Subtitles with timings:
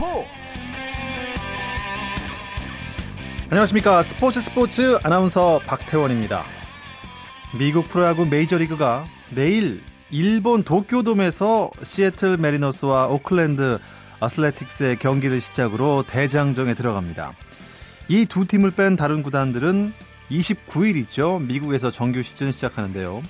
[0.00, 0.26] 스포츠
[3.50, 6.46] 안녕하십니까 스포츠 스포츠 아나운서 박태원입니다.
[7.58, 13.78] 미국 프로야구 메이저리그가 내일 일본 도쿄돔에서 시애틀 메리너스와 오클랜드
[14.20, 17.34] 아슬레틱스의 경기를 시작으로 대장정에 들어갑니다.
[18.08, 19.92] 이 두 팀을 뺀 다른 구단들은
[20.30, 21.40] 29일 있죠.
[21.40, 23.22] 미국에서 정규 시즌 시작하는데요.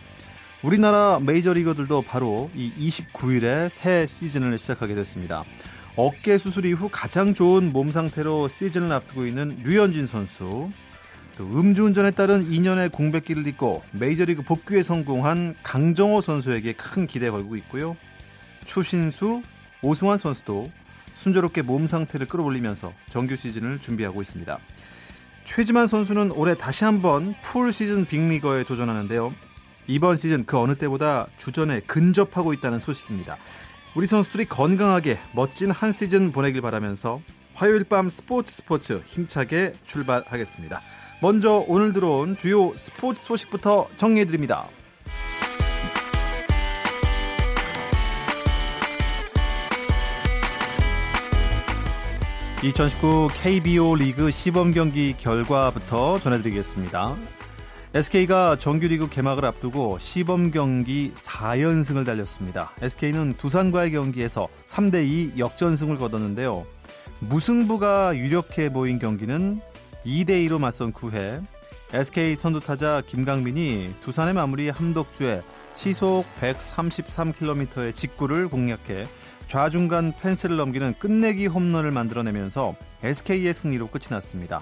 [0.62, 5.45] 우리나라 메이저리거들도 바로 이 29일에 새 시즌을 시작하게 됐습니다.
[6.02, 10.70] 어깨 수술 이후 가장 좋은 몸 상태로 시즌을 앞두고 있는 류현진 선수,
[11.36, 17.98] 또 음주운전에 따른 2년의 공백기를 딛고 메이저리그 복귀에 성공한 강정호 선수에게 큰 기대 걸고 있고요.
[18.64, 19.42] 추신수,
[19.82, 20.70] 오승환 선수도
[21.16, 24.58] 순조롭게 몸 상태를 끌어올리면서 정규 시즌을 준비하고 있습니다.
[25.44, 29.34] 최지만 선수는 올해 다시 한번 풀 시즌 빅리거에 도전하는데요.
[29.86, 33.36] 이번 시즌 그 어느 때보다 주전에 근접하고 있다는 소식입니다.
[33.96, 37.20] 우리 선수들이 건강하게 멋진 한 시즌 보내길 바라면서
[37.55, 40.80] 화요일 밤 스포츠 스포츠 힘차게 출발하겠습니다.
[41.20, 44.69] 먼저 오늘 들어온 주요 스포츠 소식부터 정리해드립니다.
[52.62, 57.16] 2019 KBO 리그 시범 경기 결과부터 전해드리겠습니다.
[57.92, 62.70] SK가 정규리그 개막을 앞두고 시범 경기 4연승을 달렸습니다.
[62.80, 66.64] SK는 두산과의 경기에서 3대2 역전승을 거뒀는데요.
[67.19, 69.60] 무승부가 유력해 보인 경기는
[70.06, 71.44] 2대2로 맞선 9회
[71.92, 79.04] SK 선두타자 김강민이 두산의 마무리 함덕주에 시속 133km의 직구를 공략해
[79.48, 84.60] 좌중간 펜스를 넘기는 끝내기 홈런을 만들어내면서 SK의 승리로 끝이 났습니다.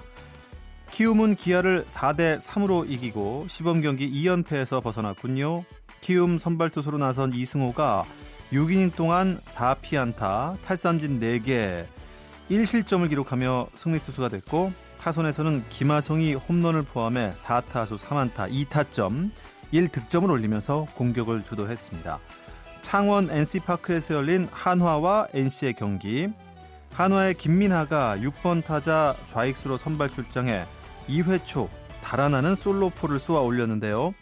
[0.91, 5.63] 키움은 기아를 4대 3으로 이기고 시범 경기 2연패에서 벗어났군요.
[6.01, 8.03] 키움 선발 투수로 나선 이승호가
[8.51, 11.85] 6이닝 동안 4피안타, 탈삼진 4개,
[12.49, 19.31] 1실점을 기록하며 승리 투수가 됐고 타선에서는 김하성이 홈런을 포함해 4타수 3안타 2타점,
[19.71, 22.19] 1득점을 올리면서 공격을 주도했습니다.
[22.81, 26.29] 창원 NC파크에서 열린 한화와 NC의 경기.
[26.93, 30.65] 한화의 김민하가 6번 타자 좌익수로 선발 출장해
[31.09, 31.69] 2회 초
[32.03, 34.13] 달아나는 솔로포를 쏘아 올렸는데요.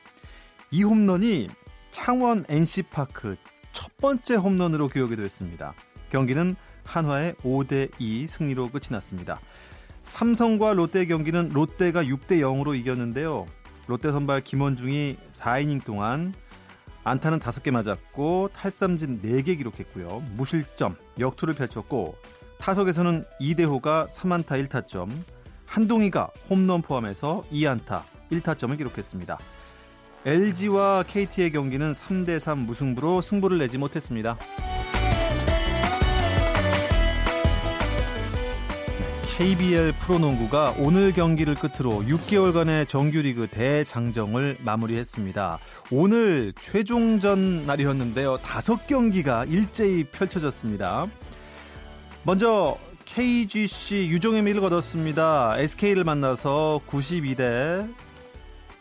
[0.72, 1.48] 이 홈런이
[1.92, 3.36] 창원 NC파크
[3.72, 5.74] 첫 번째 홈런으로 기록이 됐습니다.
[6.10, 6.56] 경기는
[6.86, 9.40] 한화의 5대2 승리로 끝이 났습니다.
[10.04, 13.46] 삼성과 롯데 경기는 롯데가 6대 0으로 이겼는데요.
[13.88, 16.34] 롯데 선발 김원중이 4이닝 동안
[17.04, 20.24] 안타는 5개 맞았고 탈삼진 4개 기록했고요.
[20.32, 22.16] 무실점, 역투를 펼쳤고
[22.58, 25.10] 타석에서는 이대호가 3안타 1타점,
[25.68, 28.02] 한동희가 홈런 포함해서 2안타
[28.32, 29.38] 1타점을 기록했습니다.
[30.26, 34.38] LG와 KT의 경기는 3대3 무승부로 승부를 내지 못했습니다.
[39.38, 45.60] KBL 프로농구가 오늘 경기를 끝으로 6개월간의 정규리그 대장정을 마무리했습니다.
[45.92, 48.38] 오늘 최종전 날이었는데요.
[48.38, 51.06] 다섯 경기가 일제히 펼쳐졌습니다.
[52.24, 55.58] 먼저 KGC 유종의 미를 거뒀습니다.
[55.58, 57.92] SK를 만나서 92대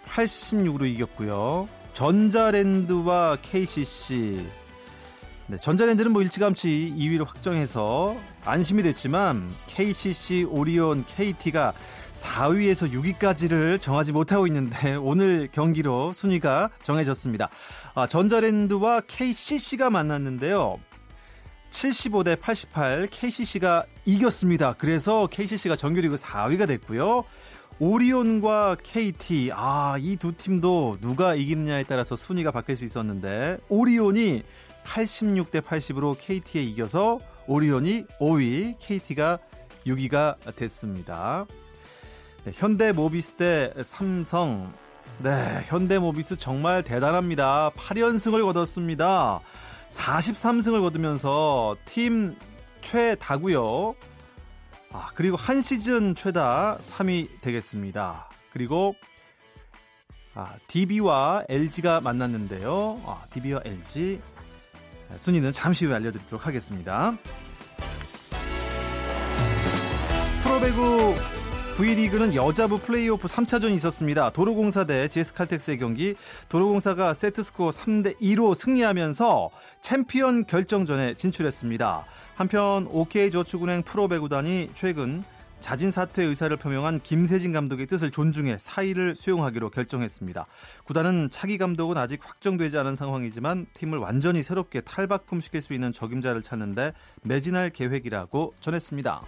[0.05, 1.69] 86으로 이겼고요.
[1.95, 4.45] 전자랜드와 KCC
[5.49, 11.73] 네, 전자랜드는 뭐 일찌감치 2위를 확정해서 안심이 됐지만 KCC, 오리온, KT가
[12.13, 17.49] 4위에서 6위까지를 정하지 못하고 있는데 오늘 경기로 순위가 정해졌습니다.
[17.95, 20.81] 아, 전자랜드와 KCC가 만났는데요.
[21.77, 24.75] 75대 88 KCC가 이겼습니다.
[24.79, 27.25] 그래서 KCC가 정규리그 4위가 됐고요.
[27.79, 34.43] 오리온과 KT 아 이 두 팀도 누가 이기느냐에 따라서 순위가 바뀔 수 있었는데 오리온이
[34.85, 39.39] 86대 80으로 KT에 이겨서 오리온이 5위, KT가
[39.87, 41.45] 6위가 됐습니다.
[42.45, 44.73] 네, 현대모비스 대 삼성.
[45.19, 47.71] 네, 현대모비스 정말 대단합니다.
[47.77, 49.41] 8연승을 거뒀습니다.
[49.89, 52.37] 43승을 거두면서 팀
[52.83, 53.95] 최다고요.
[54.93, 58.29] 아, 그리고 한 시즌 최다 3위 되겠습니다.
[58.53, 58.95] 그리고
[60.35, 63.01] 아, DB와 LG가 만났는데요.
[63.05, 64.21] 아, DB와 LG
[65.17, 67.17] 순위는 잠시 후에 알려드리도록 하겠습니다.
[70.43, 71.15] 프로배구
[71.77, 74.31] V리그는 여자부 플레이오프 3차전이 있었습니다.
[74.31, 76.15] 도로공사 대 GS칼텍스의 경기.
[76.49, 79.51] 도로공사가 세트스코어 3대 2로 승리하면서
[79.83, 82.07] 챔피언 결정전에 진출했습니다.
[82.35, 85.23] 한편 OK저축은행 프로배구단이 최근
[85.61, 90.47] 자진 사퇴 의사를 표명한 김세진 감독의 뜻을 존중해 사의를 수용하기로 결정했습니다.
[90.85, 96.95] 구단은 차기 감독은 아직 확정되지 않은 상황이지만 팀을 완전히 새롭게 탈바꿈시킬 수 있는 적임자를 찾는데
[97.23, 99.21] 매진할 계획이라고 전했습니다.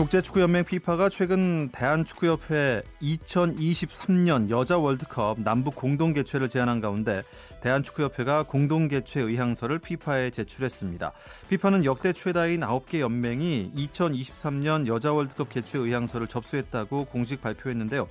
[0.00, 7.22] 국제축구연맹 피파가 최근 대한축구협회 2023년 여자 월드컵 남북 공동 개최를 제안한 가운데
[7.60, 11.12] 대한축구협회가 공동 개최 의향서를 피파에 제출했습니다.
[11.50, 18.08] 피파는 역대 최다인 9개 연맹이 2023년 여자 월드컵 개최 의향서를 접수했다고 공식 발표했는데요.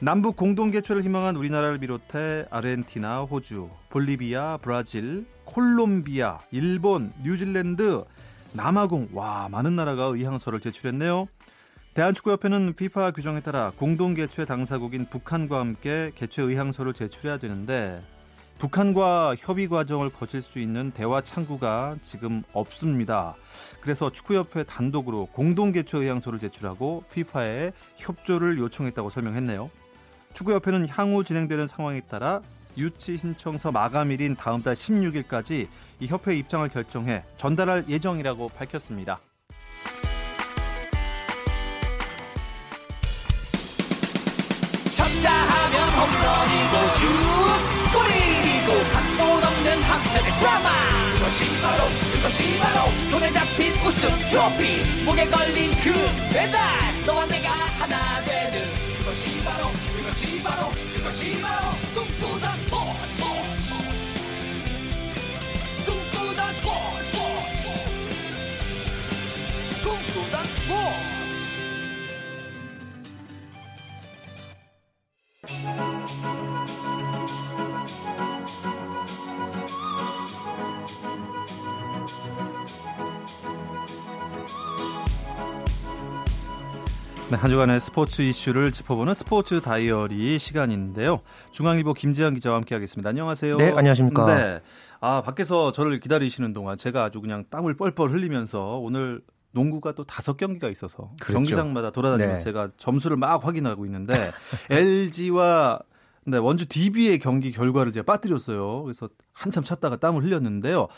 [0.00, 8.04] 남북 공동 개최를 희망한 우리나라를 비롯해 아르헨티나, 호주, 볼리비아, 브라질, 콜롬비아, 일본, 뉴질랜드,
[8.52, 11.28] 남아공 와 많은 나라가 의향서를 제출했네요.
[11.94, 18.02] 대한축구협회는 피파 규정에 따라 공동 개최 당사국인 북한과 함께 개최 의향서를 제출해야 되는데
[18.58, 23.34] 북한과 협의 과정을 거칠 수 있는 대화 창구가 지금 없습니다.
[23.80, 29.70] 그래서 축구협회 단독으로 공동 개최 의향서를 제출하고 피파에 협조를 요청했다고 설명했네요.
[30.32, 32.42] 축구협회는 향후 진행되는 상황에 따라
[32.76, 35.68] 유치 신청서 마감일인 다음 달 16일까지
[36.00, 39.20] 이 협회 입장을 결정해 전달할 예정이라고 밝혔습니다.
[44.92, 47.06] 쳤다 하면 홈런이고 슛
[47.92, 50.68] 골이고 각본 없는 한편의 드라마.
[51.14, 55.04] 그것이 바로 그것이 바로 손에 잡힌 우승 트로피.
[55.04, 55.92] 목에 걸린 그
[56.32, 56.60] 배달.
[57.06, 58.60] 너와 내가 하나 되는
[58.98, 62.45] 그것이 바로 그것이 바로 그것이 바로 꿈꾸던
[87.28, 91.22] 네, 한 주간의 스포츠 이슈를 짚어보는 스포츠 다이어리 시간인데요.
[91.50, 93.10] 중앙일보 김지현 기자와 함께하겠습니다.
[93.10, 93.56] 안녕하세요.
[93.56, 94.26] 네, 안녕하십니까.
[94.26, 94.60] 네.
[95.00, 99.22] 아 밖에서 저를 기다리시는 동안 제가 아주 그냥 땀을 뻘뻘 흘리면서 오늘
[99.56, 101.32] 농구가 또 다섯 경기가 있어서 그렇죠.
[101.32, 102.44] 경기장마다 돌아다니면서 네.
[102.44, 104.30] 제가 점수를 막 확인하고 있는데
[104.70, 105.80] LG와
[106.26, 108.82] 네, 원주 DB의 경기 결과를 제가 빠뜨렸어요.
[108.82, 110.88] 그래서 한참 찾다가 땀을 흘렸는데요.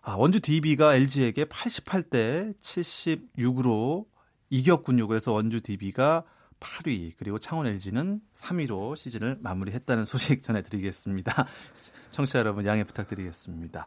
[0.00, 4.06] 아, 원주 DB가 LG에게 88대 76으로
[4.48, 5.08] 이겼군요.
[5.08, 6.24] 그래서 원주 DB가
[6.60, 11.46] 8위 그리고 창원 LG는 3위로 시즌을 마무리했다는 소식 전해드리겠습니다.
[12.12, 13.86] 청취자 여러분 양해 부탁드리겠습니다.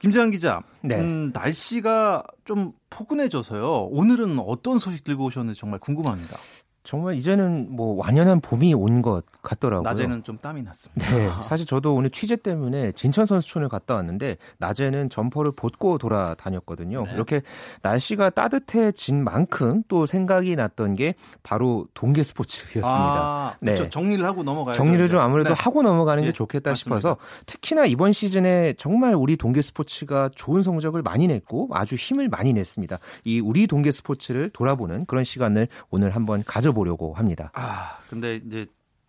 [0.00, 0.96] 김재환 기자, 네.
[0.96, 3.88] 음, 날씨가 좀 포근해져서요.
[3.90, 6.36] 오늘은 어떤 소식 들고 오셨는지 정말 궁금합니다.
[6.82, 9.82] 정말 이제는 뭐 완연한 봄이 온 것 같더라고요.
[9.82, 11.16] 낮에는 좀 땀이 났습니다.
[11.16, 17.04] 네, 사실 저도 오늘 취재 때문에 진천 선수촌을 갔다 왔는데 낮에는 점퍼를 벗고 돌아다녔거든요.
[17.04, 17.12] 네.
[17.14, 17.42] 이렇게
[17.82, 22.84] 날씨가 따뜻해진 만큼 또 생각이 났던 게 바로 동계 스포츠였습니다.
[22.86, 23.88] 아, 네, 그렇죠.
[23.90, 24.76] 정리를 하고 넘어가야죠.
[24.76, 25.54] 정리를 좀 아무래도 네.
[25.58, 26.98] 하고 넘어가는 게 네, 좋겠다 맞습니다.
[26.98, 27.16] 싶어서
[27.46, 32.98] 특히나 이번 시즌에 정말 우리 동계 스포츠가 좋은 성적을 많이 냈고 아주 힘을 많이 냈습니다.
[33.24, 36.69] 이 우리 동계 스포츠를 돌아보는 그런 시간을 오늘 한번 가져.
[36.72, 37.50] 보려고 합니다.
[37.54, 38.66] 아, 근데 이제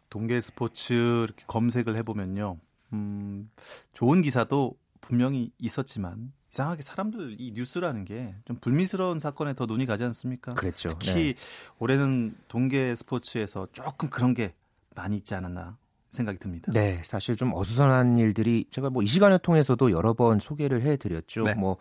[0.10, 2.58] 동계 스포츠 이렇게 검색을 해보면요.
[2.94, 3.50] 음,
[3.94, 10.04] 좋은 기사도 분명히 있었지만 이상하게 사람들 이 뉴스라는 게 좀 불미스러운 사건에 더 눈이 가지
[10.04, 10.54] 않습니까?
[10.54, 10.90] 그렇죠.
[10.90, 11.36] 특히 네.
[11.80, 14.54] 올해는 동계 스포츠에서 조금 그런 게
[14.96, 15.78] 많이 있지 않았나
[16.12, 16.72] 생각이 듭니다.
[16.74, 21.44] 네, 사실 좀 어수선한 일들이 제가 뭐 이 시간을 통해서도 여러 번 소개를 해드렸죠.
[21.44, 21.54] 네.
[21.56, 21.78] 뭐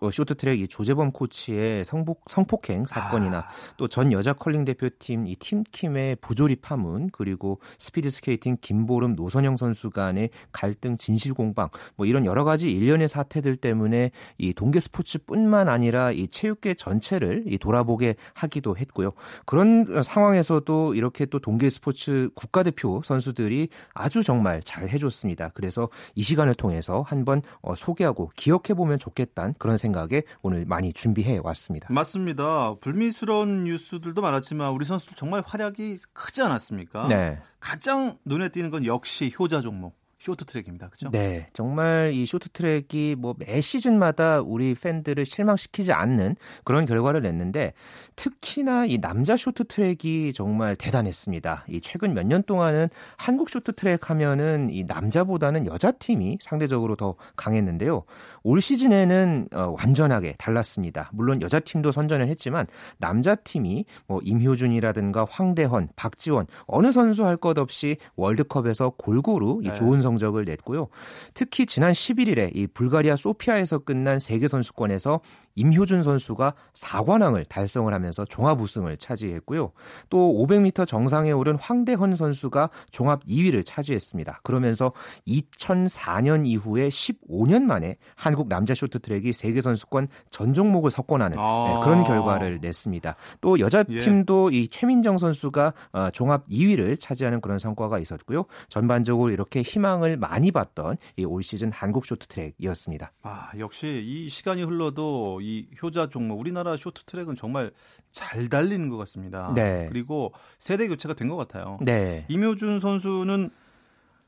[0.00, 3.48] 어, 쇼트트랙 이 조재범 코치의 성폭 성폭행 사건이나 아.
[3.76, 9.90] 또 전 여자 컬링 대표팀 이 팀킴의 부조리 파문 그리고 스피드 스케이팅 김보름 노선영 선수
[9.90, 16.10] 간의 갈등 진실 공방 뭐 이런 여러 가지 일련의 사태들 때문에 이 동계 스포츠뿐만 아니라
[16.12, 19.12] 이 체육계 전체를 이 돌아보게 하기도 했고요.
[19.44, 25.50] 그런 상황에서도 이렇게 또 동계 스포츠 국가대표 선수들이 아주 정말 잘 해줬습니다.
[25.54, 31.38] 그래서 이 시간을 통해서 한번 어, 소개하고 기억해 보면 좋겠다는 그런 생각에 오늘 많이 준비해
[31.42, 31.88] 왔습니다.
[31.90, 32.74] 맞습니다.
[32.80, 37.08] 불미스러운 뉴스들도 많았지만 우리 선수들 정말 활약이 크지 않았습니까?
[37.08, 37.38] 네.
[37.60, 40.01] 가장 눈에 띄는 건 역시 효자 종목.
[40.22, 40.88] 쇼트트랙입니다.
[40.88, 41.10] 그죠?
[41.10, 41.48] 네.
[41.52, 47.72] 정말 이 쇼트트랙이 뭐 매 시즌마다 우리 팬들을 실망시키지 않는 그런 결과를 냈는데
[48.14, 51.64] 특히나 이 남자 쇼트트랙이 정말 대단했습니다.
[51.68, 58.04] 이 최근 몇 년 동안은 한국 쇼트트랙 하면은 이 남자보다는 여자 팀이 상대적으로 더 강했는데요.
[58.44, 61.10] 올 시즌에는 어, 완전하게 달랐습니다.
[61.12, 62.66] 물론 여자 팀도 선전을 했지만
[62.98, 69.74] 남자 팀이 뭐 임효준이라든가 황대헌, 박지원 어느 선수 할 것 없이 월드컵에서 골고루 이 네.
[69.74, 70.88] 좋은 성 성적을 냈고요.
[71.34, 75.20] 특히 지난 11일에 이 불가리아 소피아에서 끝난 세계 선수권에서
[75.54, 79.72] 임효준 선수가 4관왕을 달성을 하면서 종합 우승을 차지했고요.
[80.08, 84.40] 또 500m 정상에 오른 황대헌 선수가 종합 2위를 차지했습니다.
[84.42, 84.92] 그러면서
[85.28, 92.04] 2004년 이후에 15년 만에 한국 남자 쇼트트랙이 세계 선수권 전 종목을 석권하는 아~ 네, 그런
[92.04, 93.16] 결과를 냈습니다.
[93.40, 93.98] 또 여자 예.
[93.98, 94.58] 팀도 예.
[94.58, 98.44] 이 최민정 선수가 어, 종합 2위를 차지하는 그런 성과가 있었고요.
[98.68, 103.12] 전반적으로 이렇게 희망 을 많이 봤던 올 시즌 한국 쇼트트랙이었습니다.
[103.22, 107.70] 아, 역시 이 시간이 흘러도 이 효자 종목 우리나라 쇼트트랙은 정말
[108.12, 109.52] 잘 달리는 것 같습니다.
[109.54, 109.86] 네.
[109.88, 111.78] 그리고 세대 교체가 된 것 같아요.
[111.82, 112.24] 네.
[112.28, 113.50] 임효준 선수는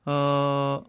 [0.06, 0.82] 어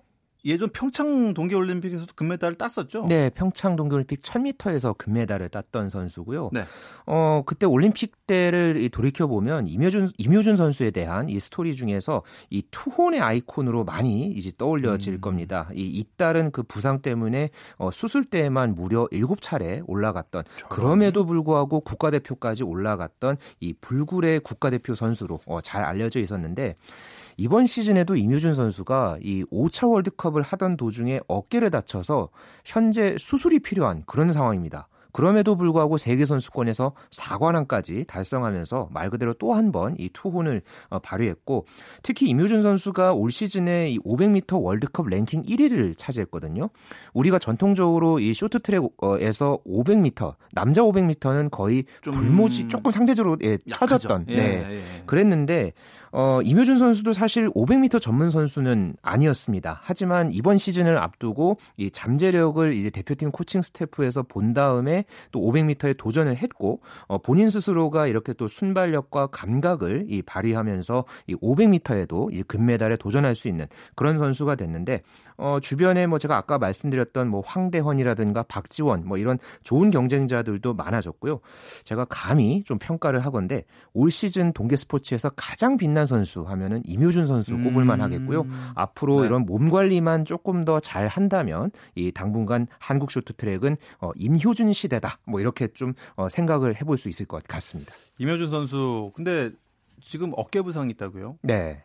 [0.45, 3.07] 예전 평창 동계올림픽에서도 금메달을 땄었죠?
[3.07, 6.51] 네, 평창 동계올림픽 1000m에서 금메달을 땄던 선수고요.
[6.53, 6.63] 네.
[7.07, 12.21] 어, 그때 올림픽 때를 돌이켜 보면 임효준 임효준 선수에 대한 이 스토리 중에서
[12.51, 15.21] 이 투혼의 아이콘으로 많이 이제 떠올려질 음.
[15.21, 15.67] 겁니다.
[15.73, 20.69] 이 잇따른 그 부상 때문에 어, 수술 때에만 무려 7차례 올라갔던 저런.
[20.69, 26.75] 그럼에도 불구하고 국가대표까지 올라갔던 이 불굴의 국가대표 선수로 어, 잘 알려져 있었는데
[27.37, 32.29] 이번 시즌에도 임효준 선수가 이 5차 월드컵을 하던 도중에 어깨를 다쳐서
[32.63, 34.87] 현재 수술이 필요한 그런 상황입니다.
[35.11, 41.65] 그럼에도 불구하고 세계 선수권에서 4관왕까지 달성하면서 말 그대로 또 한 번 이 투혼을 어, 발휘했고
[42.03, 46.69] 특히 임효준 선수가 올 시즌에 이 500m 월드컵 랭킹 1위를 차지했거든요.
[47.13, 54.65] 우리가 전통적으로 이 쇼트트랙에서 500m 남자 500m는 거의 불모지 조금 상대적으로 예, 처졌던 예, 네.
[54.69, 55.03] 예, 예.
[55.05, 55.71] 그랬는데
[56.17, 59.81] 어, 임효준 선수도 사실 500m 전문 선수는 아니었습니다.
[59.83, 65.03] 하지만 이번 시즌을 앞두고 이 잠재력을 이제 대표팀 코칭 스태프에서 본 다음에
[65.33, 72.33] 또 500m에 도전을 했고 어, 본인 스스로가 이렇게 또 순발력과 감각을 이 발휘하면서 이 500m에도
[72.33, 75.01] 이 금메달에 도전할 수 있는 그런 선수가 됐는데
[75.37, 81.39] 어, 주변에 뭐 제가 아까 말씀드렸던 뭐 황대헌이라든가 박지원 뭐 이런 좋은 경쟁자들도 많아졌고요.
[81.83, 87.57] 제가 감히 좀 평가를 하건데 올 시즌 동계 스포츠에서 가장 빛난 선수 하면은 임효준 선수
[87.57, 88.03] 꼽을만 음.
[88.03, 88.45] 하겠고요.
[88.75, 89.27] 앞으로 네.
[89.27, 95.19] 이런 몸 관리만 조금 더 잘 한다면 이 당분간 한국 쇼트트랙은 어, 임효준 시대다.
[95.25, 97.93] 뭐 이렇게 좀 어, 생각을 해볼 수 있을 것 같습니다.
[98.19, 99.51] 임효준 선수 근데
[100.01, 101.39] 지금 어깨 부상이 있다고요?
[101.41, 101.83] 네.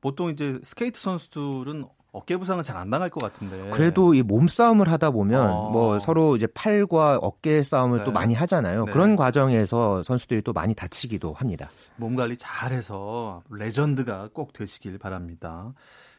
[0.00, 3.70] 보통 이제 스케이트 선수들은 어깨 부상은 잘 안 당할 것 같은데.
[3.70, 5.70] 그래도 이 몸싸움을 하다 보면 어.
[5.70, 8.04] 뭐 서로 이제 팔과 어깨 싸움을 네.
[8.04, 8.84] 또 많이 하잖아요.
[8.84, 8.92] 네.
[8.92, 11.68] 그런 과정에서 선수들이 또 많이 다치기도 합니다.
[11.96, 15.72] 몸 관리 잘해서 레전드가 꼭 되시길 바랍니다.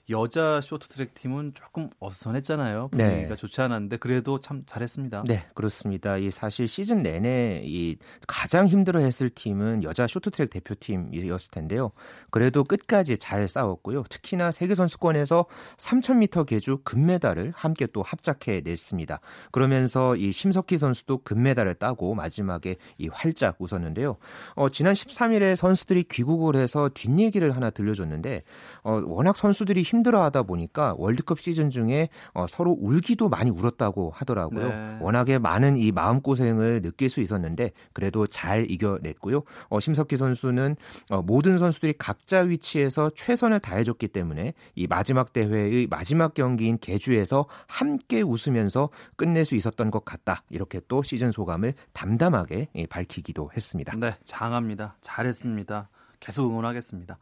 [0.10, 2.90] 여자 쇼트트랙 팀은 조금 어수선했잖아요.
[2.90, 3.36] 분위기가 네.
[3.36, 5.24] 좋지 않았는데 그래도 참 잘했습니다.
[5.28, 6.18] 네, 그렇습니다.
[6.18, 7.98] 이 사실 시즌 내내 이
[8.28, 11.92] 가장 힘들어했을 팀은 여자 쇼트트랙 대표팀이었을 텐데요.
[12.32, 14.04] 그래도 끝까지 잘 싸웠고요.
[14.10, 15.46] 특히나 세계 선수권에서
[15.78, 19.20] 3000m 계주 금메달을 함께 또 합작해 냈습니다.
[19.52, 24.18] 그러면서 이 심석희 선수도 금메달을 따고 마지막에 이 활짝 웃었는데요.
[24.56, 28.44] 어, 지난 13일에 선수들이 귀국을 해서 뒷얘기를 하나 들려줬는데
[28.84, 34.70] 어, 워낙 선수들이 힘 힘들어하다 보니까 월드컵 시즌 중에 어, 서로 울기도 많이 울었다고 하더라고요.
[34.70, 34.98] 네.
[35.02, 39.44] 워낙에 많은 이 마음 고생을 느낄 수 있었는데 그래도 잘 이겨냈고요.
[39.70, 40.76] 어, 심석희 선수는
[41.12, 48.22] 어, 모든 선수들이 각자 위치에서 최선을 다해줬기 때문에 이 마지막 대회의 마지막 경기인 개주에서 함께
[48.22, 50.44] 웃으면서 끝낼 수 있었던 것 같다.
[50.50, 53.94] 이렇게 또 시즌 소감을 담담하게 예, 밝히기도 했습니다.
[53.98, 54.96] 네, 장합니다.
[55.02, 55.90] 잘했습니다.
[56.20, 57.18] 계속 응원하겠습니다.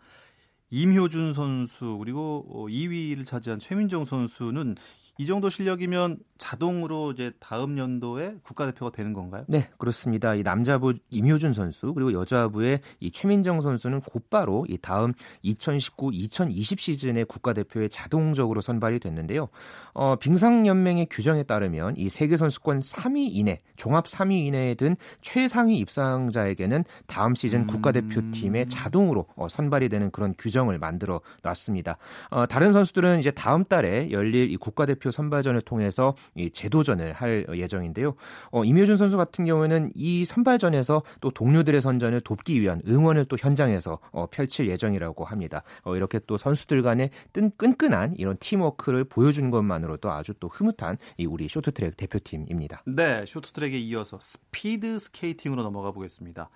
[0.69, 4.75] 임효준 선수 그리고 2위를 어, 차지한 최민정 선수는
[5.19, 9.45] 이 정도 실력이면 자동으로 이제 다음 연도에 국가대표가 되는 건가요?
[9.47, 10.35] 네, 그렇습니다.
[10.35, 17.87] 이 남자부 임효준 선수 그리고 여자부의 이 최민정 선수는 곧바로 이 다음 2019-2020 시즌의 국가대표에
[17.87, 19.49] 자동적으로 선발이 됐는데요.
[19.93, 26.83] 어, 빙상연맹의 규정에 따르면 이 세계 선수권 3위 이내, 종합 3위 이내에 든 최상위 입상자에게는
[27.07, 27.67] 다음 시즌 음...
[27.67, 31.97] 국가대표팀에 자동으로 어, 선발이 되는 그런 규정을 만들어 놨습니다.
[32.29, 38.15] 어, 다른 선수들은 이제 다음 달에 열릴 이 국가대표 선발전을 통해서 이 재도전을 할 예정인데요.
[38.51, 43.99] 어, 임효준 선수 같은 경우에는 이 선발전에서 또 동료들의 선전을 돕기 위한 응원을 또 현장에서
[44.11, 45.63] 어, 펼칠 예정이라고 합니다.
[45.83, 51.25] 어, 이렇게 또 선수들 간의 끈, 끈끈한 이런 팀워크를 보여준 것만으로도 아주 또 흐뭇한 이
[51.25, 52.83] 우리 쇼트트랙 대표팀입니다.
[52.85, 56.49] 네, 쇼트트랙에 이어서 스피드 스케이팅으로 넘어가 보겠습니다.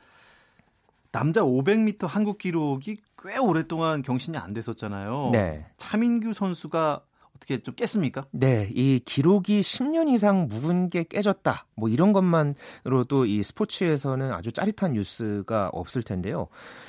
[1.12, 5.30] 남자 500m 한국 기록이 꽤 오랫동안 경신이 안 됐었잖아요.
[5.32, 5.66] 네.
[5.78, 7.02] 차민규 선수가
[7.42, 8.26] 어떻게 좀 깼습니까?
[8.32, 11.66] 네, 이 기록이 10년 이상 묵은 게 깨졌다.
[11.76, 16.48] 뭐 이런 것만으로도 이 스포츠에서는 아주 짜릿한 뉴스가 없을 텐데요.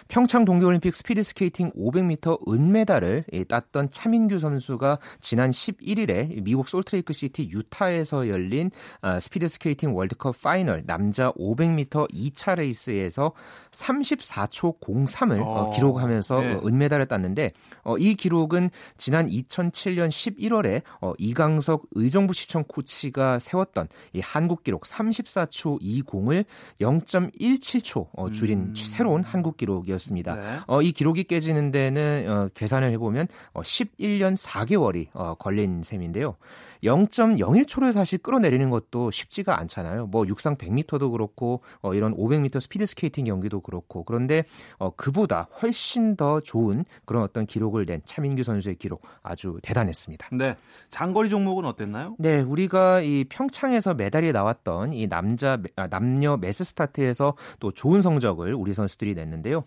[0.09, 8.29] 평창 동계올림픽 스피드 스케이팅 500m 은메달을 땄던 차민규 선수가 지난 11일에 미국 솔트레이크 시티 유타에서
[8.29, 13.33] 열린 아, 스피드 스케이팅 월드컵 파이널 남자 500m 2차 레이스에서
[13.71, 16.61] 34초 03을 어, 기록하면서 네.
[16.63, 17.53] 은메달을 땄는데
[17.85, 24.65] 어, 이 기록은 지난 2007년 11 월에 어, 이강석 의정부 시청 코치가 세웠던 이 한국
[24.65, 26.45] 기록 34초 20을
[26.81, 28.75] 0.17초 어, 줄인 음.
[28.75, 30.35] 새로운 한국 기록이었습니다.
[30.35, 30.59] 네.
[30.67, 36.37] 어, 이 기록이 깨지는 데는 어, 계산을 해보면 어, 11년 4개월이 어, 걸린 셈인데요.
[36.83, 40.07] 0.01초를 사실 끌어내리는 것도 쉽지가 않잖아요.
[40.07, 44.45] 뭐 육상 100m도 그렇고 어, 이런 500m 스피드 스케이팅 경기도 그렇고 그런데
[44.79, 50.29] 어, 그보다 훨씬 더 좋은 그런 어떤 기록을 낸 차민규 선수의 기록 아주 대단했습니다.
[50.33, 50.57] 네,
[50.89, 52.17] 장거리 종목은 어땠나요?
[52.19, 58.55] 네, 우리가 이 평창에서 메달이 나왔던 이 남자 아, 남녀 매스 스타트에서 또 좋은 성적을
[58.55, 59.65] 우리 선수들이 냈는데요.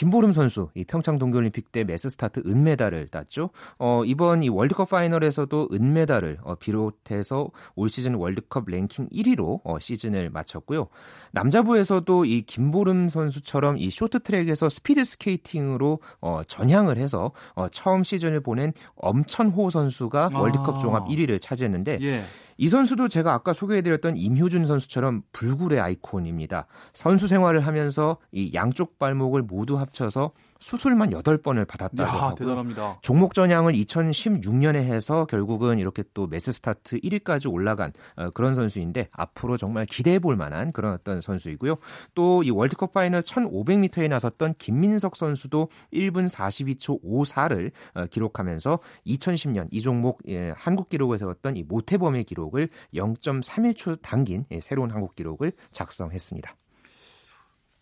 [0.00, 3.50] 김보름 선수 이 평창 동계올림픽 때 매스 스타트 은메달을 땄죠.
[3.78, 10.30] 어, 이번 이 월드컵 파이널에서도 은메달을 어, 비롯해서 올 시즌 월드컵 랭킹 1위로 어, 시즌을
[10.30, 10.86] 마쳤고요.
[11.32, 18.72] 남자부에서도 이 김보름 선수처럼 이 쇼트트랙에서 스피드 스케이팅으로 어, 전향을 해서 어, 처음 시즌을 보낸
[18.94, 20.78] 엄천호 선수가 월드컵 아.
[20.78, 22.24] 종합 1위를 차지했는데 예.
[22.60, 26.66] 이 선수도 제가 아까 소개해드렸던 임효준 선수처럼 불굴의 아이콘입니다.
[26.92, 32.34] 선수 생활을 하면서 이 양쪽 발목을 모두 합쳐서 수술만 8번을 받았다고 하고요.
[32.34, 32.98] 대단합니다.
[33.00, 39.56] 종목 전향을 2016년에 해서 결국은 이렇게 또 매스 스타트 1위까지 올라간 어, 그런 선수인데 앞으로
[39.56, 41.76] 정말 기대해 볼 만한 그런 어떤 선수이고요.
[42.14, 49.82] 또 이 월드컵 파이널 1500m에 나섰던 김민석 선수도 1분 42초 54를 어, 기록하면서 2010년 이
[49.82, 56.54] 종목 예, 한국 기록을 세웠던 이 모태범의 기록을 0.31초 당긴 예, 새로운 한국 기록을 작성했습니다.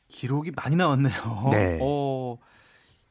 [0.08, 1.48] 기록이 많이 나왔네요.
[1.52, 1.78] 네.
[1.82, 2.38] 어...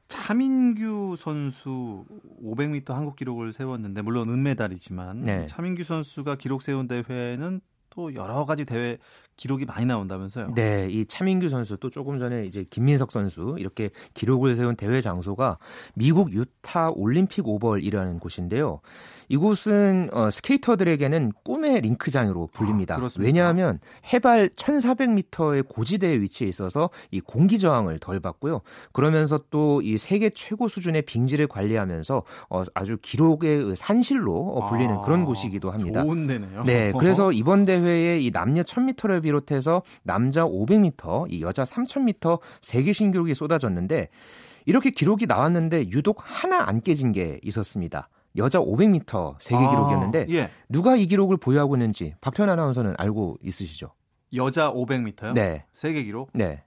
[0.08, 2.06] 차민규 선수
[2.42, 5.46] 500m 한국 기록을 세웠는데 물론 은메달이지만 네.
[5.48, 9.00] 차민규 선수가 기록 세운 대회는 또 여러 가지 대회
[9.38, 10.54] 기록이 많이 나온다면서요?
[10.54, 15.58] 네, 이 차민규 선수 또 조금 전에 이제 김민석 선수 이렇게 기록을 세운 대회 장소가
[15.96, 18.82] 미국 유타 올림픽 오벌이라는 곳인데요.
[19.30, 22.96] 이곳은 어, 스케이터들에게는 꿈의 링크장으로 불립니다.
[22.96, 23.80] 아, 왜냐하면
[24.14, 28.62] 해발 1,400m의 고지대에 위치해 있어서 이 공기 저항을 덜 받고요.
[28.92, 35.02] 그러면서 또 이 세계 최고 수준의 빙지를 관리하면서 어, 아주 기록의 산실로 어, 불리는 아,
[35.02, 36.04] 그런 곳이기도 합니다.
[36.04, 36.64] 좋은 데네요.
[36.64, 43.34] 네, 그래서 이번 대회에 이 남녀 1,000m를 비롯해서 남자 500m, 이 여자 3,000m 세계 신기록이
[43.34, 44.10] 쏟아졌는데
[44.66, 48.10] 이렇게 기록이 나왔는데 유독 하나 안 깨진 게 있었습니다.
[48.38, 50.50] 여자 500m 세계 아, 기록이었는데 예.
[50.70, 53.92] 누가 이 기록을 보유하고 있는지 박현 아나운서는 알고 있으시죠?
[54.34, 55.34] 여자 500m요?
[55.34, 55.66] 네.
[55.74, 56.30] 세계 기록?
[56.34, 56.64] 네.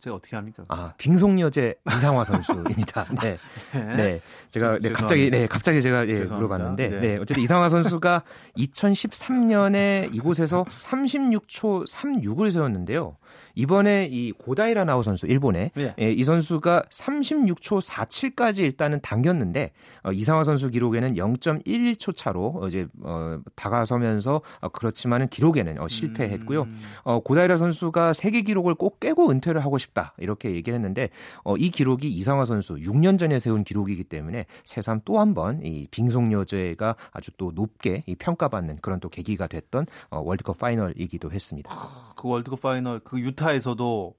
[0.00, 0.64] 제가 어떻게 합니까?
[0.68, 3.04] 아, 빙속여제 이상화 선수입니다.
[3.22, 3.36] 네.
[3.72, 3.96] 네.
[3.96, 4.20] 네.
[4.48, 7.00] 제가 네, 갑자기 네, 갑자기 제가 예, 물어봤는데 네.
[7.00, 7.16] 네.
[7.16, 8.22] 어쨌든 이상화 선수가
[8.56, 13.16] 2013년에 이곳에서 36초 36을 세웠는데요.
[13.54, 15.94] 이번에 이 고다이라 나우 선수 일본의 예.
[15.98, 19.72] 예, 이 선수가 36초 47까지 일단은 당겼는데
[20.04, 26.62] 어, 이상화 선수 기록에는 0.11초 차로 어, 이제 어, 다가서면서 어, 그렇지만은 기록에는 어, 실패했고요.
[26.62, 26.78] 음.
[27.04, 31.08] 어, 고다이라 선수가 세계 기록을 꼭 깨고 은퇴를 하고 싶다 이렇게 얘기를 했는데
[31.44, 35.86] 어, 이 기록이 이상화 선수 6년 전에 세운 기록이기 때문에 새삼 또 한 번 이
[35.90, 41.70] 빙속 여제가 아주 또 높게 이 평가받는 그런 또 계기가 됐던 어, 월드컵 파이널이기도 했습니다.
[42.16, 44.14] 그 월드컵 파이널 그 유타 유타에서도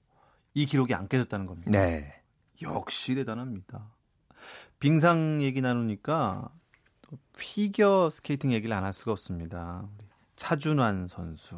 [0.54, 1.70] 이 기록이 안 깨졌다는 겁니다.
[1.70, 2.20] 네.
[2.60, 3.92] 역시 대단합니다.
[4.80, 6.50] 빙상 얘기 나누니까
[7.02, 9.88] 또 피겨 스케이팅 얘기를 안 할 수가 없습니다.
[10.36, 11.56] 차준환 선수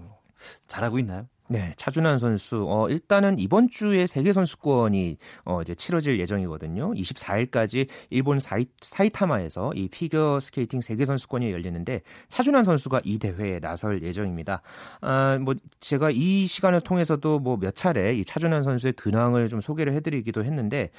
[0.67, 1.27] 잘하고 있나요?
[1.49, 2.65] 네, 차준환 선수.
[2.67, 6.93] 어, 일단은 이번 주에 세계 선수권이 어, 이제 치러질 예정이거든요.
[6.95, 14.03] 24일까지 일본 사이, 사이타마에서 이 피겨 스케이팅 세계 선수권이 열리는데 차준환 선수가 이 대회에 나설
[14.03, 14.63] 예정입니다.
[15.03, 19.95] 아, 뭐 제가 이 시간을 통해서도 뭐 몇 차례 이 차준환 선수의 근황을 좀 소개를
[19.95, 20.91] 해 드리기도 했는데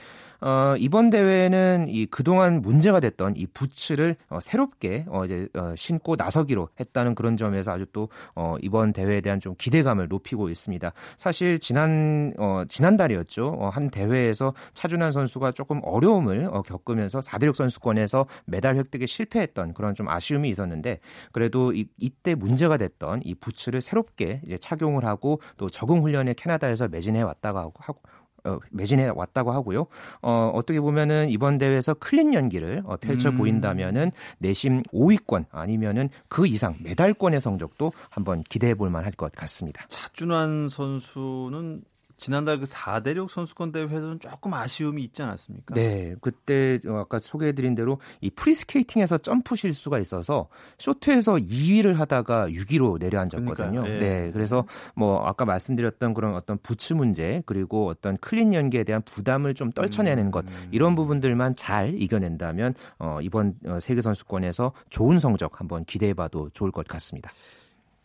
[0.41, 6.15] 어, 이번 대회는 이 그동안 문제가 됐던 이 부츠를 어, 새롭게 어, 이제 어, 신고
[6.15, 10.91] 나서기로 했다는 그런 점에서 아주 또 어, 이번 대회에 대한 좀 기대감을 높이 높이고 있습니다.
[11.17, 13.47] 사실 지난 어, 지난달이었죠.
[13.47, 19.95] 어, 한 대회에서 차준환 선수가 조금 어려움을 어, 겪으면서 4대륙 선수권에서 메달 획득에 실패했던 그런
[19.95, 20.99] 좀 아쉬움이 있었는데
[21.31, 26.88] 그래도 이, 이때 문제가 됐던 이 부츠를 새롭게 이제 착용을 하고 또 적응 훈련에 캐나다에서
[26.88, 28.24] 매진해 왔다가 하고 어,
[28.71, 29.88] 매진해 왔다고 하고요.
[30.21, 33.38] 어, 어떻게 보면은 이번 대회에서 클린 연기를 어, 펼쳐 음.
[33.38, 39.86] 보인다면은 내심 5위권 아니면은 그 이상 메달권의 성적도 한번 기대해 볼 만할 것 같습니다.
[39.89, 41.81] 차준환 선수는
[42.17, 45.75] 지난달 그 4대륙 선수권 대회에서는 조금 아쉬움이 있지 않았습니까?
[45.75, 46.15] 네.
[46.21, 50.47] 그때 아까 소개해 드린 대로 이 프리스케이팅에서 점프 실수가 있어서
[50.80, 53.84] 쇼트에서 2위를 하다가 6위로 내려앉았거든요.
[53.84, 53.99] 네.
[53.99, 54.32] 네.
[54.32, 59.71] 그래서 뭐 아까 말씀드렸던 그런 어떤 부츠 문제 그리고 어떤 클린 연기에 대한 부담을 좀
[59.71, 60.69] 떨쳐내는 것 음.
[60.71, 66.71] 이런 부분들만 잘 이겨낸다면 어, 이번 어, 세계 선수권에서 좋은 성적 한번 기대해 봐도 좋을
[66.71, 67.30] 것 같습니다.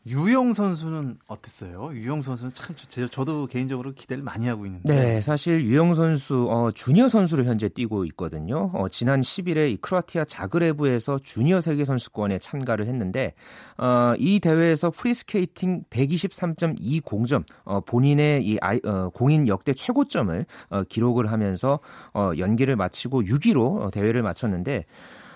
[0.07, 1.91] 유영 선수는 어땠어요?
[1.93, 4.95] 유영 선수는 참 저, 저도 개인적으로 기대를 많이 하고 있는데.
[4.95, 8.71] 네, 사실 유영 선수 어, 주니어 선수로 현재 뛰고 있거든요.
[8.73, 13.35] 어, 지난 10일에 이 크로아티아 자그레브에서 주니어 세계 선수권에 참가를 했는데
[13.77, 21.31] 어, 이 대회에서 프리스케이팅 123.20점 어, 본인의 이 아이, 어, 공인 역대 최고점을 어, 기록을
[21.31, 21.79] 하면서
[22.15, 24.87] 어, 연기를 마치고 6위로 어, 대회를 마쳤는데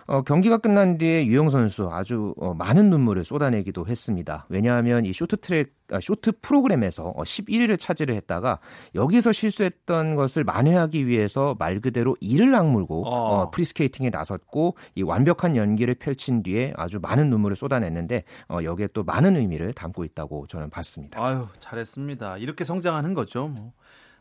[0.06, 4.46] 어, 경기가 끝난 뒤에 유영 선수 아주 어, 많은 눈물을 쏟아내기도 했습니다.
[4.48, 8.58] 왜냐하면 이 쇼트트랙 아, 쇼트 프로그램에서 어, 11위를 차지를 했다가
[8.94, 13.10] 여기서 실수했던 것을 만회하기 위해서 말 그대로 이를 악물고 어.
[13.10, 19.04] 어, 프리스케이팅에 나섰고 이 완벽한 연기를 펼친 뒤에 아주 많은 눈물을 쏟아냈는데 어, 여기에 또
[19.04, 21.22] 많은 의미를 담고 있다고 저는 봤습니다.
[21.22, 22.38] 아유 잘했습니다.
[22.38, 23.48] 이렇게 성장하는 거죠.
[23.48, 23.72] 뭐.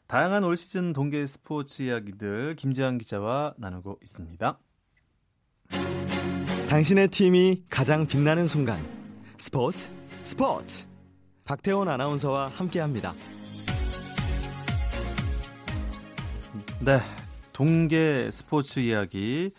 [0.08, 4.60] 다양한 올 시즌 동계 스포츠 이야기들 김지한 기자와 나누고 있습니다.
[6.74, 8.84] 당신의 팀이 가장 빛나는 순간
[9.38, 9.92] 스포츠
[10.24, 10.88] 스포츠
[11.46, 13.14] 박태원 아나운서와 함께합니다.
[16.80, 17.00] 네,
[17.52, 19.52] 동계 스포츠 이야기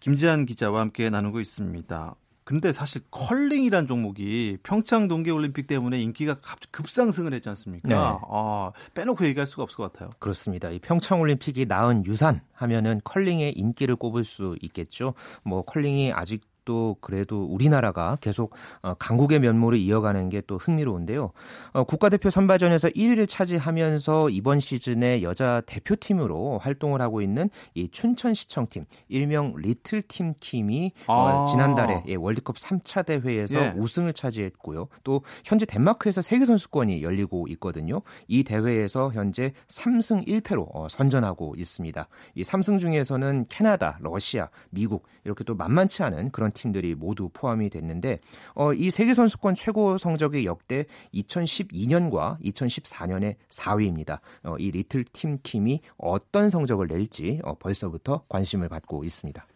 [0.00, 2.14] 김지한 기자와 함께 나누고 있습니다.
[2.48, 6.36] 근데 사실 컬링이란 종목이 평창 동계올림픽 때문에 인기가
[6.70, 7.86] 급상승을 했지 않습니까?
[7.86, 7.94] 네.
[7.94, 10.08] 아, 빼놓고 얘기할 수가 없을 것 같아요.
[10.18, 10.70] 그렇습니다.
[10.70, 15.12] 이 평창 올림픽이 낳은 유산 하면은 컬링의 인기를 꼽을 수 있겠죠.
[15.42, 18.52] 뭐 컬링이 아직 또 그래도 우리나라가 계속
[18.82, 21.30] 어, 강국의 면모를 이어가는 게 또 흥미로운데요.
[21.72, 29.54] 어, 국가대표 선발전에서 1위를 차지하면서 이번 시즌에 여자 대표팀으로 활동을 하고 있는 이 춘천시청팀 일명
[29.56, 31.44] 리틀팀 킴이 어, 아.
[31.44, 33.74] 지난달에 예, 월드컵 3차 대회에서 예.
[33.76, 34.88] 우승을 차지했고요.
[35.04, 38.02] 또 현재 덴마크에서 세계 선수권이 열리고 있거든요.
[38.26, 42.08] 이 대회에서 현재 3승 1패로 선전하고 있습니다.
[42.34, 48.18] 이 3승 중에서는 캐나다, 러시아, 미국 이렇게 또 만만치 않은 그런 팀들이 모두 포함이 됐는데
[48.54, 54.20] 어, 이 세계 선수권 최고 성적이 역대 2012년과 2014년의 4위입니다.
[54.44, 59.46] 어, 이 리틀 팀 팀이 어떤 성적을 낼지 어, 벌써부터 관심을 받고 있습니다.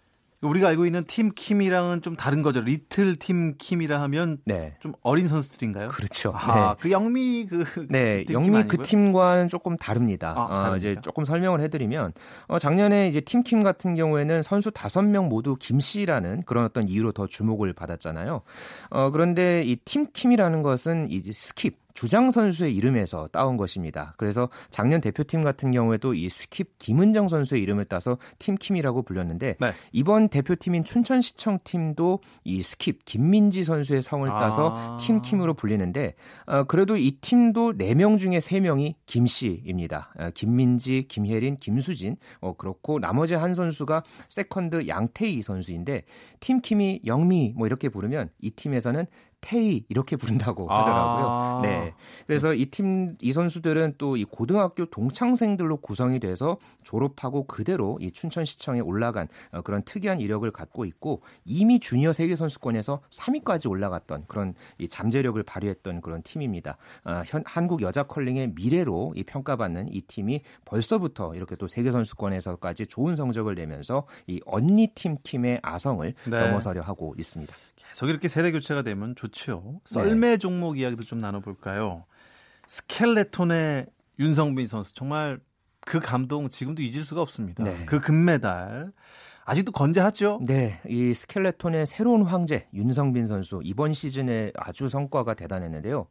[0.43, 2.61] 우리가 알고 있는 팀 킴이랑은 좀 다른 거죠.
[2.61, 4.75] 리틀 팀 킴이라 하면 네.
[4.81, 5.89] 좀 어린 선수들인가요?
[5.89, 6.33] 그렇죠.
[6.35, 6.81] 아, 네.
[6.81, 10.35] 그 영미 그 네, 그 영미 그 팀과는 조금 다릅니다.
[10.37, 12.13] 아, 어, 이제 조금 설명을 해드리면
[12.49, 17.13] 어, 작년에 이제 팀 킴 같은 경우에는 선수 5명 모두 김 씨라는 그런 어떤 이유로
[17.13, 18.41] 더 주목을 받았잖아요.
[18.91, 24.15] 어, 그런데 이 팀 킴이라는 것은 이제 스킵 주장 선수의 이름에서 따온 것입니다.
[24.17, 29.73] 그래서 작년 대표팀 같은 경우에도 이 스킵 김은정 선수의 이름을 따서 팀킴이라고 불렸는데 네.
[29.93, 34.97] 이번 대표팀인 춘천시청 팀도 이 스킵 김민지 선수의 성을 따서 아.
[34.99, 36.15] 팀킴으로 불리는데
[36.47, 40.15] 어, 그래도 이 팀도 4명 중에 3명이 김씨입니다.
[40.19, 46.05] 어, 김민지, 김혜린, 김수진 어, 그렇고 나머지 한 선수가 세컨드 양태이 선수인데
[46.41, 49.07] 팀킴이 영미 뭐 이렇게 부르면 이 팀에서는
[49.43, 50.81] 태이 이렇게 부른다고 아.
[50.81, 51.27] 하더라고요.
[51.29, 51.61] 아.
[51.63, 51.95] 네.
[52.27, 58.81] 그래서 이 팀, 이 선수들은 또 이 고등학교 동창생들로 구성이 돼서 졸업하고 그대로 이 춘천시청에
[58.81, 64.89] 올라간 어, 그런 특이한 이력을 갖고 있고 이미 주니어 세계 선수권에서 3위까지 올라갔던 그런 이
[64.89, 66.77] 잠재력을 발휘했던 그런 팀입니다.
[67.05, 72.87] 어, 현, 한국 여자 컬링의 미래로 이 평가받는 이 팀이 벌써부터 이렇게 또 세계 선수권에서까지
[72.87, 76.47] 좋은 성적을 내면서 이 언니 팀 팀의 아성을 네.
[76.47, 77.53] 넘어서려 하고 있습니다.
[77.93, 79.81] 계속 이렇게 세대 교체가 되면 좋죠.
[79.85, 80.37] 썰매 네.
[80.39, 82.05] 종목 이야기도 좀 나눠볼까요?
[82.67, 83.87] 스켈레톤의
[84.19, 85.41] 윤성빈 선수 정말
[85.81, 87.63] 그 감동 지금도 잊을 수가 없습니다.
[87.63, 87.85] 네.
[87.85, 88.93] 그 금메달
[89.45, 90.41] 아직도 건재하죠?
[90.47, 96.07] 네, 이 스켈레톤의 새로운 황제 윤성빈 선수 이번 시즌에 아주 성과가 대단했는데요.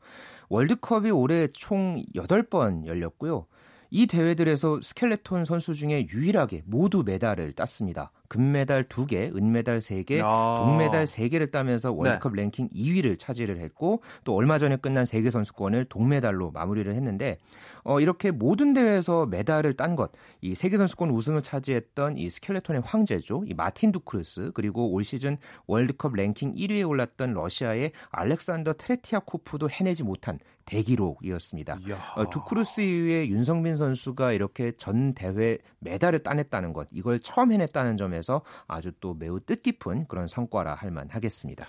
[0.49, 3.47] 월드컵이 올해 총 8번 열렸고요.
[3.89, 8.11] 이 대회들에서 스켈레톤 선수 중에 유일하게 모두 메달을 땄습니다.
[8.31, 10.63] 금메달 2개, 은메달 3개, 아.
[10.63, 12.43] 동메달 3개를 따면서 월드컵 네.
[12.43, 17.39] 랭킹 2위를 차지를 했고 또 얼마 전에 끝난 세계 선수권을 동메달로 마무리를 했는데
[17.83, 23.43] 어, 이렇게 모든 대회에서 메달을 딴 것, 이 세계 선수권 우승을 차지했던 이 스켈레톤의 황제죠,
[23.47, 30.39] 이 마틴 두쿠르스 그리고 올 시즌 월드컵 랭킹 1위에 올랐던 러시아의 알렉산더 트레티아코프도 해내지 못한
[30.65, 31.79] 대기록이었습니다.
[32.15, 38.20] 어, 두크루스 이후에 윤성민 선수가 이렇게 전 대회 메달을 따냈다는 것, 이걸 처음 해냈다는 점에서
[38.67, 41.65] 아주 또 매우 뜻깊은 그런 성과라 할 만하겠습니다.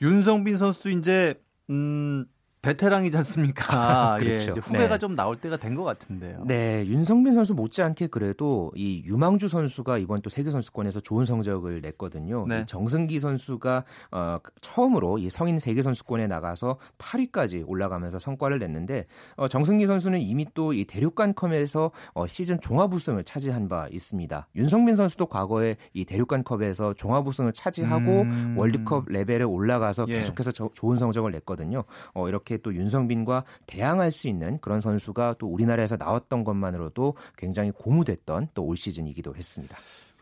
[0.00, 2.26] 윤성빈 선수 이제 음
[2.64, 4.16] 베테랑이지 않습니까?
[4.20, 4.54] 그렇죠.
[4.56, 4.98] 예, 후배가 네.
[4.98, 6.44] 좀 나올 때가 된 것 같은데요.
[6.46, 12.46] 네, 윤성빈 선수 못지않게 그래도 이 유망주 선수가 이번 또 세계 선수권에서 좋은 성적을 냈거든요.
[12.46, 12.64] 네.
[12.64, 19.86] 정승기 선수가 어, 처음으로 이 성인 세계 선수권에 나가서 8위까지 올라가면서 성과를 냈는데 어, 정승기
[19.86, 24.48] 선수는 이미 또 이 대륙간컵에서 어, 시즌 종합 우승을 차지한 바 있습니다.
[24.56, 28.54] 윤성빈 선수도 과거에 이 대륙간컵에서 종합 우승을 차지하고 음...
[28.56, 30.14] 월드컵 레벨에 올라가서 예.
[30.14, 31.84] 계속해서 저, 좋은 성적을 냈거든요.
[32.12, 37.70] 어, 이렇게 이렇게 또 윤성빈과 대항할 수 있는 그런 선수가 또 우리나라에서 나왔던 것만으로도 굉장히
[37.72, 39.76] 고무됐던 또 올 시즌이기도 했습니다.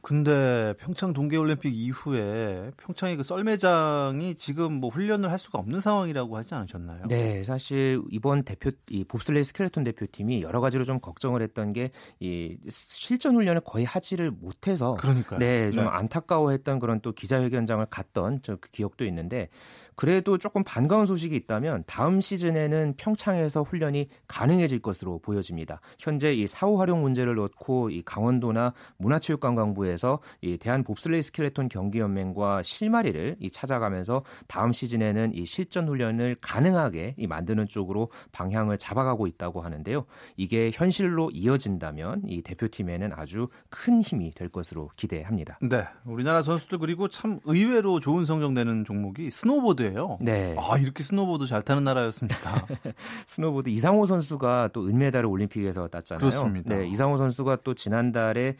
[0.05, 6.57] 근데 평창 동계올림픽 이후에 평창의 그 썰매장이 지금 뭐 훈련을 할 수가 없는 상황이라고 하지
[6.57, 7.07] 않으셨나요?
[7.07, 12.57] 네, 사실 이번 대표 이 봅슬레이 스켈레톤 대표팀이 여러 가지로 좀 걱정을 했던 게 이
[12.68, 15.90] 실전 훈련을 거의 하지를 못해서 그러니까 네, 좀 네.
[15.92, 19.51] 안타까워했던 그런 또 기자회견장을 갔던 저 그 기억도 있는데
[19.94, 25.81] 그래도 조금 반가운 소식이 있다면 다음 시즌에는 평창에서 훈련이 가능해질 것으로 보여집니다.
[25.98, 33.37] 현재 이 사후 활용 문제를 놓고 이 강원도나 문화체육관광부에서 이 대한 봅슬레이 스켈레톤 경기연맹과 실마리를
[33.40, 40.05] 이 찾아가면서 다음 시즌에는 이 실전 훈련을 가능하게 이 만드는 쪽으로 방향을 잡아가고 있다고 하는데요.
[40.37, 45.59] 이게 현실로 이어진다면 이 대표팀에는 아주 큰 힘이 될 것으로 기대합니다.
[45.61, 50.18] 네, 우리나라 선수들 그리고 참 의외로 좋은 성적 내는 종목이 스노보드 스노보드예요.
[50.21, 50.57] 네.
[50.59, 52.66] 아 이렇게 스노보드 잘 타는 나라였습니다.
[53.27, 56.21] 스노보드 이상호 선수가 또 은메달을 올림픽에서 땄잖아요.
[56.21, 56.77] 그렇습니다.
[56.77, 58.57] 네, 이상호 선수가 또 지난달에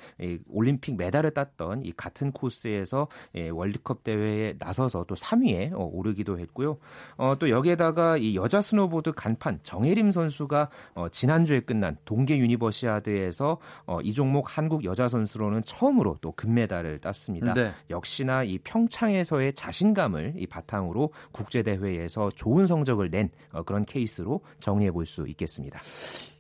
[0.48, 3.08] 올림픽 메달을 땄던 이 같은 코스에서
[3.52, 6.78] 월드컵 대회에 나서서 또 3위에 어, 오르기도 했고요.
[7.16, 14.00] 어, 또 여기에다가 이 여자 스노보드 간판 정해림 선수가 어, 지난주에 끝난 동계 유니버시아드에서 어,
[14.00, 17.54] 이 종목 한국 여자 선수로는 처음으로 또 금메달을 땄습니다.
[17.54, 17.72] 네.
[17.90, 24.90] 역시나 이 평창에서의 자신감을 이 바탕으로 국제 대회에서 좋은 성적을 낸 어, 그런 케이스로 정리해
[24.90, 25.81] 볼 수 있겠습니다.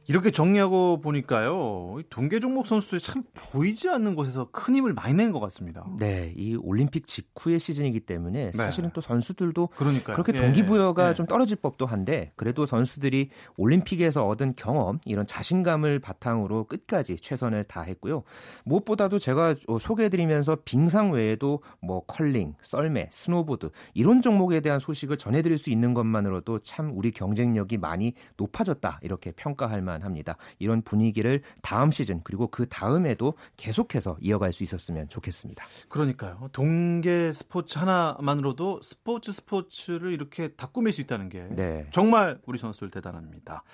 [0.08, 5.40] 이렇게 정리하고 보니까요, 동계 종목 선수들이 참 보이지 않는 곳에서 큰 힘을 많이 낸 것
[5.40, 5.86] 같습니다.
[5.98, 8.52] 네, 이 올림픽 직후의 시즌이기 때문에 네.
[8.52, 8.92] 사실은 네.
[8.94, 10.16] 또 선수들도 그러니까요.
[10.16, 11.14] 그렇게 동기부여가 예.
[11.14, 18.24] 좀 떨어질 법도 한데 그래도 선수들이 올림픽에서 얻은 경험, 이런 자신감을 바탕으로 끝까지 최선을 다했고요.
[18.64, 25.70] 무엇보다도 제가 소개해드리면서 빙상 외에도 뭐 컬링, 썰매, 스노보드 이런 종목에 대한 소식을 전해드릴 수
[25.70, 29.91] 있는 것만으로도 참 우리 경쟁력이 많이 높아졌다 이렇게 평가할 만.
[30.00, 30.38] 합니다.
[30.58, 35.64] 이런 분위기를 다음 시즌 그리고 그 다음에도 계속해서 이어갈 수 있었으면 좋겠습니다.
[35.90, 36.48] 그러니까요.
[36.52, 41.86] 동계 스포츠 하나만으로도 스포츠 스포츠를 이렇게 다 꾸밀 수 있다는 게 네.
[41.90, 43.64] 정말 우리 선수들 대단합니다.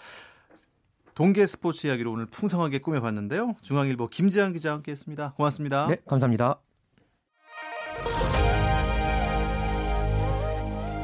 [1.14, 3.56] 동계 스포츠 이야기로 오늘 풍성하게 꾸며봤는데요.
[3.62, 5.34] 중앙일보 김재환 기자와 함께했습니다.
[5.36, 5.86] 고맙습니다.
[5.88, 6.60] 네, 감사합니다.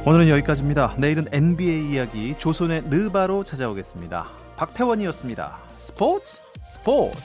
[0.06, 0.96] 오늘은 여기까지입니다.
[0.98, 4.43] 내일은 NBA 이야기 조선의 느바로 찾아오겠습니다.
[4.56, 5.58] 박태원이었습니다.
[5.78, 7.18] 스포츠 스포츠